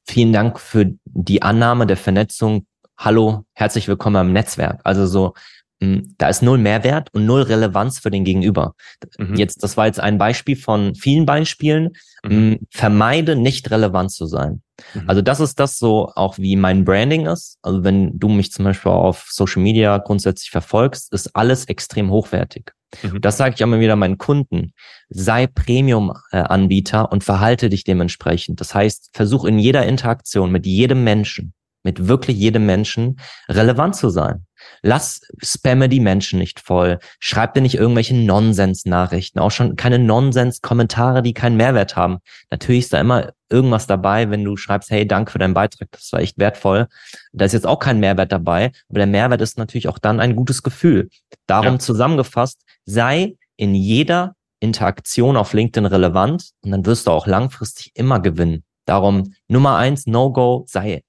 [0.05, 2.65] vielen Dank für die Annahme der Vernetzung.
[2.97, 4.81] Hallo, herzlich willkommen im Netzwerk.
[4.83, 5.33] Also so,
[5.81, 8.75] hm, da ist null Mehrwert und null Relevanz für den Gegenüber.
[9.17, 9.35] Mhm.
[9.35, 11.91] Jetzt, das war jetzt ein Beispiel von vielen Beispielen.
[12.23, 12.31] Mhm.
[12.31, 14.61] Hm, vermeide nicht relevant zu sein.
[14.93, 15.09] Mhm.
[15.09, 17.57] Also das ist das so auch wie mein Branding ist.
[17.61, 22.71] Also wenn du mich zum Beispiel auf Social Media grundsätzlich verfolgst, ist alles extrem hochwertig.
[23.01, 23.21] Mhm.
[23.21, 24.73] Das sage ich immer wieder meinen Kunden.
[25.09, 28.59] Sei Premium-Anbieter und verhalte dich dementsprechend.
[28.61, 31.53] Das heißt, versuch in jeder Interaktion mit jedem Menschen,
[31.83, 34.45] mit wirklich jedem Menschen relevant zu sein.
[34.81, 36.99] Lass spamme die Menschen nicht voll.
[37.19, 42.19] Schreib dir nicht irgendwelche Nonsens-Nachrichten, auch schon keine Nonsens-Kommentare, die keinen Mehrwert haben.
[42.51, 46.11] Natürlich ist da immer irgendwas dabei, wenn du schreibst, hey, danke für deinen Beitrag, das
[46.11, 46.87] war echt wertvoll.
[47.31, 50.35] Da ist jetzt auch kein Mehrwert dabei, aber der Mehrwert ist natürlich auch dann ein
[50.35, 51.09] gutes Gefühl.
[51.45, 51.79] Darum ja.
[51.79, 58.19] zusammengefasst, sei in jeder Interaktion auf LinkedIn relevant und dann wirst du auch langfristig immer
[58.19, 58.63] gewinnen.
[58.85, 61.03] Darum Nummer eins, No-Go, sei,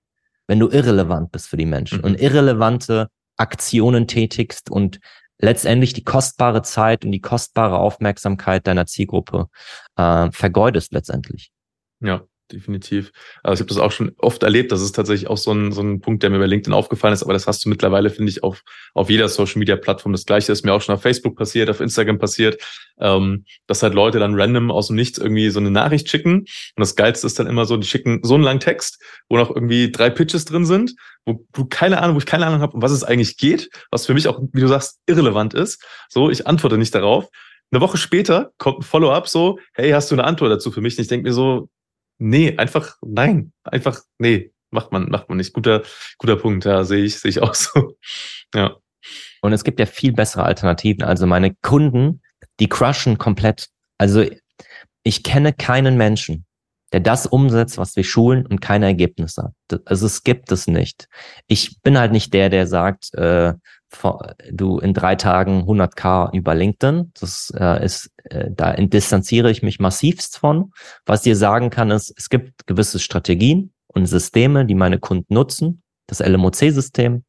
[0.47, 1.99] wenn du irrelevant bist für die Menschen.
[1.99, 2.05] Mhm.
[2.05, 5.01] Und irrelevante Aktionen tätigst und
[5.39, 9.49] letztendlich die kostbare Zeit und die kostbare Aufmerksamkeit deiner Zielgruppe
[9.97, 11.51] äh, vergeudest letztendlich.
[12.01, 13.13] Ja, definitiv.
[13.43, 14.73] Also ich habe das auch schon oft erlebt.
[14.73, 17.23] Das ist tatsächlich auch so ein, so ein Punkt, der mir bei LinkedIn aufgefallen ist.
[17.23, 20.13] Aber das hast du mittlerweile, finde ich, auf, auf jeder Social-Media-Plattform.
[20.13, 22.63] Das Gleiche ist mir auch schon auf Facebook passiert, auf Instagram passiert,
[23.01, 26.41] ähm, dass halt Leute dann random aus dem Nichts irgendwie so eine Nachricht schicken.
[26.41, 29.51] Und das Geilste ist dann immer so, die schicken so einen langen Text, wo noch
[29.51, 32.83] irgendwie drei Pitches drin sind, wo du keine Ahnung, wo ich keine Ahnung habe, um
[32.83, 35.83] was es eigentlich geht, was für mich auch, wie du sagst, irrelevant ist.
[36.09, 37.29] So, ich antworte nicht darauf.
[37.71, 40.97] Eine Woche später kommt ein Follow-up so, hey, hast du eine Antwort dazu für mich?
[40.97, 41.69] Und ich denke mir so,
[42.19, 43.53] Nee, einfach nein.
[43.65, 45.53] Einfach, nee, macht man, macht man nicht.
[45.53, 45.83] Guter,
[46.19, 47.97] guter Punkt, ja, sehe ich, sehe ich auch so.
[48.55, 48.77] Ja.
[49.41, 51.03] Und es gibt ja viel bessere Alternativen.
[51.03, 52.23] Also meine Kunden,
[52.61, 53.69] die crushen komplett.
[53.99, 54.25] Also
[55.03, 56.47] ich kenne keinen Menschen,
[56.93, 59.83] der das umsetzt, was wir schulen und keine Ergebnisse hat.
[59.85, 61.09] Also es gibt es nicht.
[61.47, 63.55] Ich bin halt nicht der, der sagt, äh,
[64.51, 67.13] du in drei Tagen 100k über LinkedIn.
[67.19, 70.73] Das äh, ist, äh, da distanziere ich mich massivst von.
[71.07, 75.33] Was ich dir sagen kann, ist, es gibt gewisse Strategien und Systeme, die meine Kunden
[75.35, 75.83] nutzen.
[76.07, 77.25] Das LMOC-System,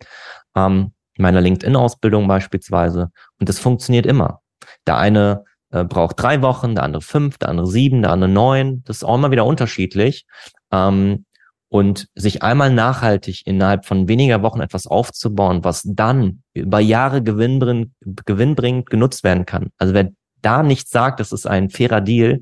[0.56, 3.12] ähm, meiner LinkedIn-Ausbildung beispielsweise.
[3.40, 4.42] Und das funktioniert immer.
[4.86, 8.84] Der eine äh, braucht drei Wochen, der andere fünf, der andere sieben, der andere neun.
[8.86, 10.26] Das ist auch immer wieder unterschiedlich.
[10.72, 11.26] Ähm,
[11.70, 17.92] und sich einmal nachhaltig innerhalb von weniger Wochen etwas aufzubauen, was dann über Jahre gewinnbringend,
[18.26, 19.72] gewinnbringend genutzt werden kann.
[19.78, 22.42] Also wer da nicht sagt, das ist ein fairer Deal,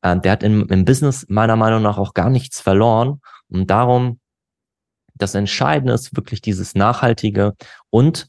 [0.00, 3.20] äh, der hat im, im Business meiner Meinung nach auch gar nichts verloren.
[3.48, 4.20] Und darum,
[5.14, 7.54] das Entscheidende ist wirklich dieses Nachhaltige
[7.90, 8.28] und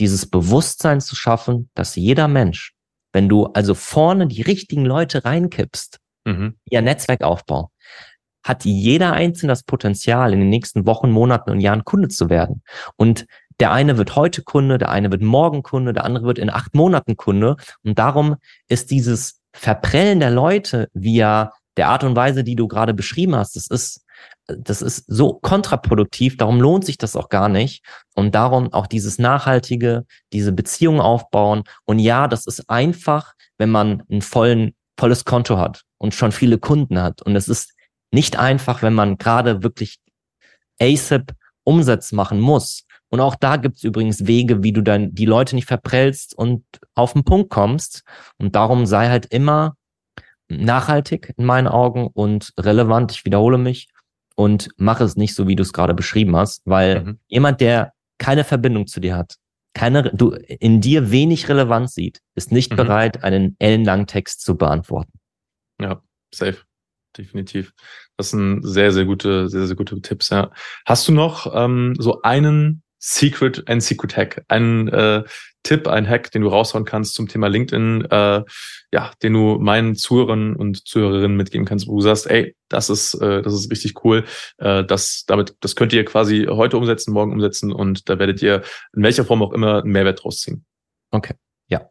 [0.00, 2.74] dieses Bewusstsein zu schaffen, dass jeder Mensch,
[3.12, 6.58] wenn du also vorne die richtigen Leute reinkippst, mhm.
[6.68, 7.70] ihr Netzwerkaufbau,
[8.44, 12.62] hat jeder Einzelne das Potenzial, in den nächsten Wochen, Monaten und Jahren Kunde zu werden.
[12.96, 13.26] Und
[13.60, 16.74] der eine wird heute Kunde, der eine wird morgen Kunde, der andere wird in acht
[16.74, 17.56] Monaten Kunde.
[17.82, 18.36] Und darum
[18.68, 23.56] ist dieses Verprellen der Leute via der Art und Weise, die du gerade beschrieben hast,
[23.56, 24.04] das ist,
[24.46, 26.36] das ist so kontraproduktiv.
[26.36, 27.84] Darum lohnt sich das auch gar nicht.
[28.14, 31.64] Und darum auch dieses nachhaltige, diese Beziehung aufbauen.
[31.84, 36.58] Und ja, das ist einfach, wenn man ein vollen, volles Konto hat und schon viele
[36.58, 37.22] Kunden hat.
[37.22, 37.72] Und es ist
[38.14, 39.98] nicht einfach, wenn man gerade wirklich
[40.80, 41.32] ASAP
[41.64, 42.86] Umsatz machen muss.
[43.10, 46.64] Und auch da gibt es übrigens Wege, wie du dann die Leute nicht verprellst und
[46.94, 48.02] auf den Punkt kommst.
[48.38, 49.76] Und darum sei halt immer
[50.48, 53.12] nachhaltig in meinen Augen und relevant.
[53.12, 53.88] Ich wiederhole mich
[54.36, 57.18] und mache es nicht so, wie du es gerade beschrieben hast, weil mhm.
[57.28, 59.36] jemand, der keine Verbindung zu dir hat,
[59.74, 62.76] keine, du in dir wenig Relevanz sieht, ist nicht mhm.
[62.76, 65.12] bereit, einen ellenlangen Text zu beantworten.
[65.80, 66.00] Ja,
[66.32, 66.64] safe
[67.16, 67.72] definitiv.
[68.16, 70.50] Das sind sehr, sehr gute, sehr, sehr gute Tipps, ja.
[70.84, 75.24] Hast du noch ähm, so einen Secret, ein Secret Hack, einen äh,
[75.62, 78.42] Tipp, einen Hack, den du raushauen kannst zum Thema LinkedIn, äh,
[78.92, 83.14] ja, den du meinen Zuhörern und Zuhörerinnen mitgeben kannst, wo du sagst, ey, das ist,
[83.14, 84.24] äh, das ist richtig cool,
[84.56, 88.62] äh, das, damit, das könnt ihr quasi heute umsetzen, morgen umsetzen und da werdet ihr
[88.94, 90.64] in welcher Form auch immer einen Mehrwert draus ziehen.
[91.10, 91.34] Okay,
[91.68, 91.90] ja.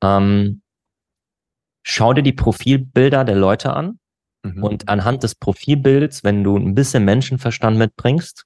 [0.00, 0.62] Ähm,
[1.82, 3.98] schau dir die Profilbilder der Leute an
[4.54, 4.62] Mhm.
[4.62, 8.44] Und anhand des Profilbilds, wenn du ein bisschen Menschenverstand mitbringst,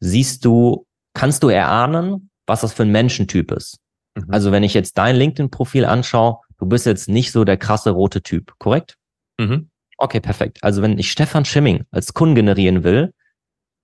[0.00, 3.78] siehst du, kannst du erahnen, was das für ein Menschentyp ist.
[4.16, 4.26] Mhm.
[4.28, 8.22] Also wenn ich jetzt dein LinkedIn-Profil anschaue, du bist jetzt nicht so der krasse rote
[8.22, 8.96] Typ, korrekt?
[9.38, 9.70] Mhm.
[9.96, 10.58] Okay, perfekt.
[10.62, 13.12] Also wenn ich Stefan Schimming als Kunden generieren will,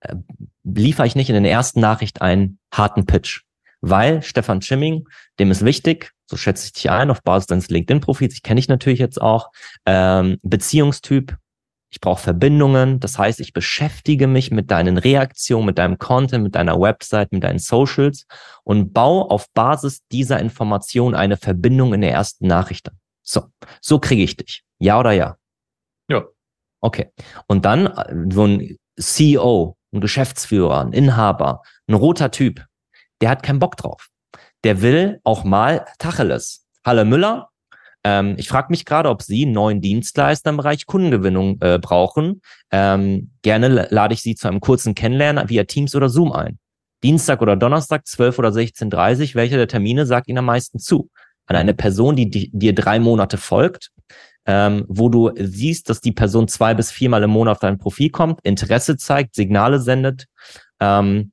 [0.01, 0.15] äh,
[0.63, 3.43] liefere ich nicht in der ersten Nachricht einen harten Pitch.
[3.81, 5.07] Weil Stefan Schimming,
[5.39, 8.67] dem ist wichtig, so schätze ich dich ein, auf Basis deines LinkedIn-Profils, ich kenne dich
[8.67, 9.51] natürlich jetzt auch,
[9.85, 11.37] ähm, Beziehungstyp,
[11.89, 12.99] ich brauche Verbindungen.
[12.99, 17.43] Das heißt, ich beschäftige mich mit deinen Reaktionen, mit deinem Content, mit deiner Website, mit
[17.43, 18.25] deinen Socials
[18.63, 22.89] und baue auf Basis dieser Information eine Verbindung in der ersten Nachricht.
[23.23, 23.45] So,
[23.81, 24.63] so kriege ich dich.
[24.79, 25.37] Ja oder ja?
[26.09, 26.25] Ja.
[26.81, 27.11] Okay.
[27.47, 32.65] Und dann äh, so ein CEO, ein Geschäftsführer, ein Inhaber, ein roter Typ,
[33.21, 34.09] der hat keinen Bock drauf.
[34.63, 36.65] Der will auch mal Tacheles.
[36.83, 37.49] Halle Müller,
[38.03, 42.41] ähm, ich frage mich gerade, ob Sie einen neuen Dienstleister im Bereich Kundengewinnung äh, brauchen.
[42.71, 46.59] Ähm, gerne lade ich Sie zu einem kurzen Kennenlernen via Teams oder Zoom ein.
[47.03, 51.09] Dienstag oder Donnerstag, 12 oder 16.30 welcher der Termine sagt Ihnen am meisten zu?
[51.45, 53.91] An eine Person, die, die dir drei Monate folgt,
[54.45, 58.09] ähm, wo du siehst, dass die Person zwei bis viermal im Monat auf dein Profil
[58.09, 60.25] kommt, Interesse zeigt, Signale sendet,
[60.79, 61.31] ähm,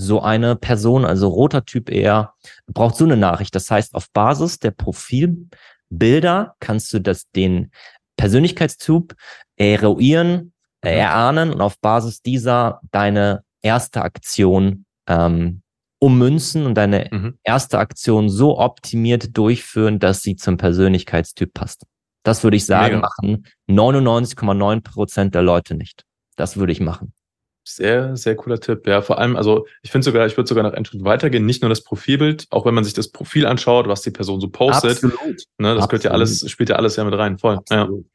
[0.00, 2.34] so eine Person, also roter Typ eher,
[2.66, 3.54] braucht so eine Nachricht.
[3.54, 7.70] Das heißt, auf Basis der Profilbilder kannst du das den
[8.16, 9.14] Persönlichkeitstyp
[9.56, 15.62] eruieren, äh, erahnen und auf Basis dieser deine erste Aktion ähm,
[15.98, 17.38] ummünzen und deine mhm.
[17.44, 21.84] erste Aktion so optimiert durchführen, dass sie zum Persönlichkeitstyp passt.
[22.22, 23.08] Das würde ich sagen, Mega.
[23.08, 26.04] machen 99,9 Prozent der Leute nicht.
[26.36, 27.12] Das würde ich machen.
[27.64, 28.86] Sehr, sehr cooler Tipp.
[28.86, 31.44] Ja, vor allem, also ich finde sogar, ich würde sogar noch einen Schritt weitergehen.
[31.44, 34.48] Nicht nur das Profilbild, auch wenn man sich das Profil anschaut, was die Person so
[34.48, 35.04] postet.
[35.04, 35.44] Absolut.
[35.58, 37.38] Ne, das gehört ja alles, spielt ja alles ja mit rein.
[37.38, 37.56] Voll.
[37.56, 38.04] Absolut.
[38.04, 38.10] Ja.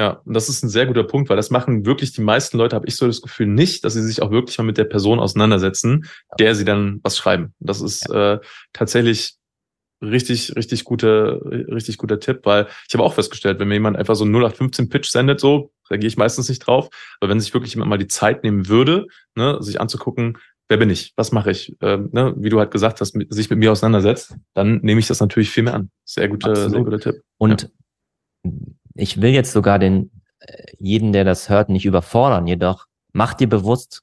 [0.00, 2.74] Ja, und das ist ein sehr guter Punkt, weil das machen wirklich die meisten Leute,
[2.74, 5.20] habe ich so das Gefühl, nicht, dass sie sich auch wirklich mal mit der Person
[5.20, 6.06] auseinandersetzen,
[6.40, 7.54] der sie dann was schreiben.
[7.60, 8.40] Das ist äh,
[8.72, 9.36] tatsächlich
[10.04, 14.14] richtig, richtig guter, richtig guter Tipp, weil ich habe auch festgestellt, wenn mir jemand einfach
[14.14, 16.88] so einen 0815 Pitch sendet, so, reagiere ich meistens nicht drauf.
[17.20, 20.38] Aber wenn sich wirklich jemand mal die Zeit nehmen würde, ne, sich anzugucken,
[20.68, 23.50] wer bin ich, was mache ich, ähm, ne, wie du halt gesagt hast, mit, sich
[23.50, 25.90] mit mir auseinandersetzt, dann nehme ich das natürlich viel mehr an.
[26.04, 27.22] Sehr guter, sehr guter Tipp.
[27.38, 27.70] Und
[28.44, 28.50] ja.
[28.94, 33.48] ich will jetzt sogar den, äh, jeden, der das hört, nicht überfordern, jedoch mach dir
[33.48, 34.02] bewusst,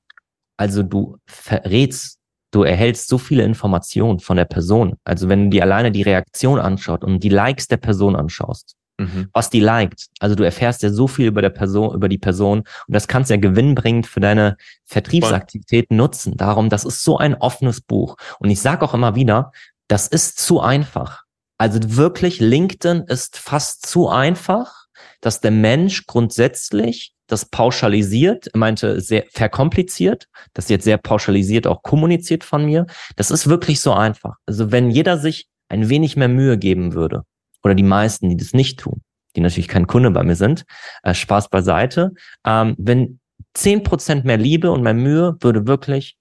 [0.58, 2.21] also du verrätst,
[2.52, 4.98] du erhältst so viele Informationen von der Person.
[5.04, 9.30] Also wenn du dir alleine die Reaktion anschaust und die Likes der Person anschaust, mhm.
[9.34, 10.08] was die liked.
[10.20, 13.32] Also du erfährst ja so viel über der Person, über die Person und das kannst
[13.32, 16.38] ja gewinnbringend für deine Vertriebsaktivitäten nutzen.
[16.38, 18.18] Darum, das ist so ein offenes Buch.
[18.40, 19.52] Und ich sage auch immer wieder,
[19.88, 21.24] das ist zu einfach.
[21.58, 24.86] Also wirklich, LinkedIn ist fast zu einfach,
[25.22, 32.44] dass der Mensch grundsätzlich das pauschalisiert, meinte sehr verkompliziert, das jetzt sehr pauschalisiert auch kommuniziert
[32.44, 32.86] von mir.
[33.16, 34.36] Das ist wirklich so einfach.
[34.46, 37.24] Also wenn jeder sich ein wenig mehr Mühe geben würde,
[37.64, 39.02] oder die meisten, die das nicht tun,
[39.36, 40.66] die natürlich kein Kunde bei mir sind,
[41.04, 42.12] äh, Spaß beiseite,
[42.46, 43.20] ähm, wenn
[43.54, 46.18] zehn Prozent mehr Liebe und mehr Mühe würde wirklich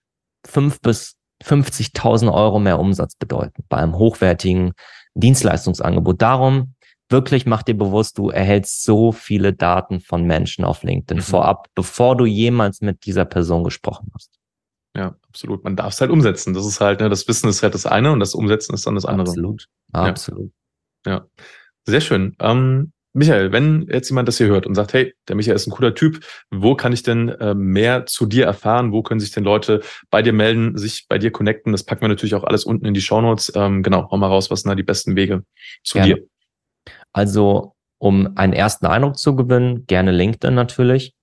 [0.46, 4.73] fünf bis 50.000 Euro mehr Umsatz bedeuten bei einem hochwertigen
[5.14, 6.20] Dienstleistungsangebot.
[6.20, 6.75] Darum
[7.11, 11.23] wirklich mach dir bewusst, du erhältst so viele Daten von Menschen auf LinkedIn mhm.
[11.23, 14.40] vorab, bevor du jemals mit dieser Person gesprochen hast.
[14.96, 15.62] Ja, absolut.
[15.62, 16.55] Man darf es halt umsetzen.
[16.55, 18.96] Das ist halt, ne, das Wissen ist halt das eine und das Umsetzen ist dann
[18.96, 19.29] das andere.
[19.29, 19.66] Absolut.
[19.92, 20.53] Absolut.
[21.07, 21.27] Ja, ja.
[21.87, 22.35] sehr schön.
[22.40, 25.73] Ähm, Michael, wenn jetzt jemand das hier hört und sagt, hey, der Michael ist ein
[25.73, 28.92] cooler Typ, wo kann ich denn äh, mehr zu dir erfahren?
[28.92, 31.73] Wo können sich denn Leute bei dir melden, sich bei dir connecten?
[31.73, 33.53] Das packen wir natürlich auch alles unten in die Shownotes.
[33.57, 35.44] Ähm, genau, hau mal raus, was sind da die besten Wege
[35.83, 36.14] zu Gerne.
[36.14, 36.27] dir?
[37.12, 41.14] Also, um einen ersten Eindruck zu gewinnen, gerne LinkedIn natürlich.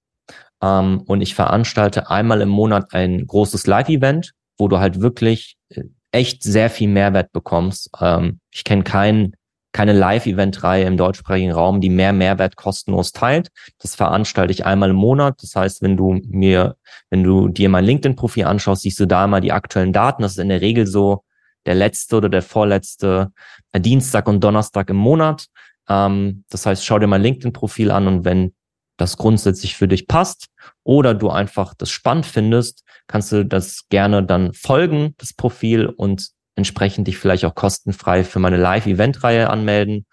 [0.62, 5.84] Ähm, und ich veranstalte einmal im Monat ein großes Live-Event, wo du halt wirklich äh,
[6.12, 7.90] echt sehr viel Mehrwert bekommst.
[8.00, 9.36] Ähm, ich kenne keinen
[9.78, 13.50] keine Live-Event-Reihe im deutschsprachigen Raum, die mehr Mehrwert kostenlos teilt.
[13.78, 15.44] Das veranstalte ich einmal im Monat.
[15.44, 16.78] Das heißt, wenn du mir,
[17.12, 20.24] wenn du dir mein LinkedIn-Profil anschaust, siehst du da mal die aktuellen Daten.
[20.24, 21.24] Das ist in der Regel so
[21.68, 23.32] der letzte oder der vorletzte
[23.76, 25.46] Dienstag und Donnerstag im Monat.
[25.90, 28.54] Ähm, das heißt, schau dir mein LinkedIn-Profil an und wenn
[28.98, 30.48] das grundsätzlich für dich passt
[30.84, 36.30] oder du einfach das spannend findest, kannst du das gerne dann folgen, das Profil und
[36.56, 40.06] entsprechend dich vielleicht auch kostenfrei für meine Live-Event-Reihe anmelden.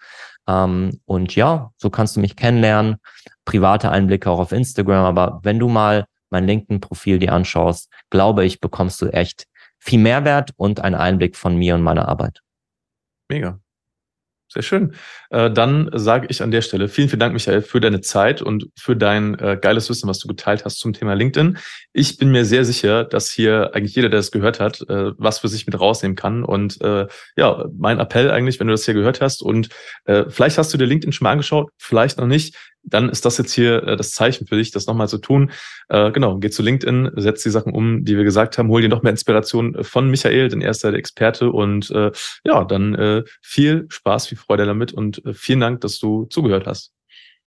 [0.47, 2.97] Ähm, und ja, so kannst du mich kennenlernen.
[3.45, 5.05] Private Einblicke auch auf Instagram.
[5.05, 9.45] Aber wenn du mal mein LinkedIn-Profil dir anschaust, glaube ich, bekommst du echt
[9.79, 12.41] viel Mehrwert und einen Einblick von mir und meiner Arbeit.
[13.29, 13.59] Mega.
[14.55, 14.93] Sehr schön.
[15.31, 18.69] Äh, dann sage ich an der Stelle vielen, vielen Dank, Michael, für deine Zeit und
[18.79, 21.57] für dein äh, geiles Wissen, was du geteilt hast zum Thema LinkedIn.
[21.91, 25.39] Ich bin mir sehr sicher, dass hier eigentlich jeder, der es gehört hat, äh, was
[25.39, 26.45] für sich mit rausnehmen kann.
[26.45, 26.79] Und
[27.37, 29.69] ja, mein Appell eigentlich, wenn du das hier gehört hast und
[30.05, 32.55] vielleicht hast du dir LinkedIn schon mal angeschaut, vielleicht noch nicht,
[32.85, 35.51] dann ist das jetzt hier äh, das Zeichen für dich, das nochmal zu tun.
[35.89, 38.89] Äh, genau, geh zu LinkedIn, setz die Sachen um, die wir gesagt haben, hol dir
[38.89, 41.51] noch mehr Inspiration von Michael, denn er ist der Experte.
[41.51, 42.11] Und äh,
[42.43, 46.67] ja, dann äh, viel Spaß, viel Freude damit und äh, vielen Dank, dass du zugehört
[46.67, 46.94] hast.